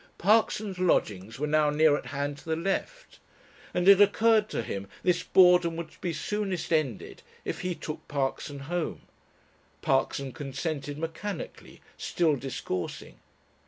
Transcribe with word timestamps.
Parkson's 0.17 0.79
lodgings 0.79 1.37
were 1.37 1.45
now 1.45 1.69
near 1.69 1.95
at 1.95 2.07
hand 2.07 2.39
to 2.39 2.45
the 2.45 2.55
left, 2.55 3.19
and 3.71 3.87
it 3.87 4.01
occurred 4.01 4.49
to 4.49 4.63
him 4.63 4.87
this 5.03 5.21
boredom 5.21 5.75
would 5.75 6.01
be 6.01 6.11
soonest 6.11 6.73
ended 6.73 7.21
if 7.45 7.61
he 7.61 7.75
took 7.75 8.07
Parkson 8.07 8.61
home, 8.61 9.01
Parkson 9.83 10.31
consented 10.31 10.97
mechanically, 10.97 11.81
still 11.99 12.35
discoursing. 12.35 13.19